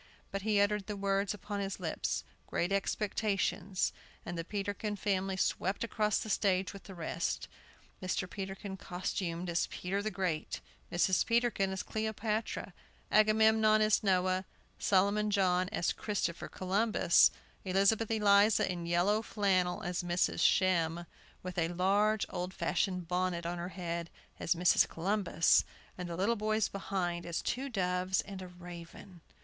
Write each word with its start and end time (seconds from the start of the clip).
But 0.31 0.41
he 0.41 0.59
uttered 0.59 0.87
the 0.87 0.95
words 0.97 1.31
upon 1.31 1.59
his 1.59 1.79
lips, 1.79 2.23
"Great 2.47 2.71
Expectations;" 2.71 3.93
and 4.25 4.35
the 4.35 4.43
Peterkin 4.43 4.95
family 4.95 5.37
swept 5.37 5.83
across 5.83 6.17
the 6.17 6.27
stage 6.27 6.73
with 6.73 6.85
the 6.85 6.95
rest: 6.95 7.47
Mr. 8.01 8.27
Peterkin 8.27 8.77
costumed 8.77 9.47
as 9.47 9.67
Peter 9.67 10.01
the 10.01 10.09
Great, 10.09 10.59
Mrs. 10.91 11.23
Peterkin 11.23 11.71
as 11.71 11.83
Cleopatra, 11.83 12.73
Agamemnon 13.11 13.79
as 13.79 14.01
Noah, 14.01 14.45
Solomon 14.79 15.29
John 15.29 15.69
as 15.69 15.93
Christopher 15.93 16.47
Columbus, 16.47 17.29
Elizabeth 17.63 18.09
Eliza 18.09 18.67
in 18.71 18.87
yellow 18.87 19.21
flannel 19.21 19.83
as 19.83 20.01
Mrs. 20.01 20.39
Shem, 20.39 21.05
with 21.43 21.59
a 21.59 21.67
large, 21.67 22.25
old 22.31 22.55
fashioned 22.55 23.07
bonnet 23.07 23.45
on 23.45 23.59
her 23.59 23.69
head 23.69 24.09
as 24.39 24.55
Mrs. 24.55 24.89
Columbus, 24.89 25.63
and 25.95 26.09
the 26.09 26.17
little 26.17 26.35
boys 26.35 26.69
behind 26.69 27.23
as 27.23 27.43
two 27.43 27.69
doves 27.69 28.21
and 28.21 28.41
a 28.41 28.47
raven. 28.47 29.21